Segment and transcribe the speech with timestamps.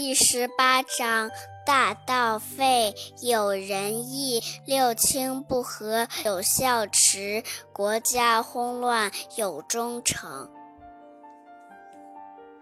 [0.00, 1.28] 第十八章，
[1.66, 10.48] 大道废，有仁义，六亲不和，有孝慈，国家混乱，有忠诚。